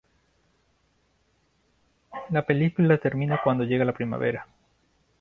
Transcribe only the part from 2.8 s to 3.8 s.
termina cuando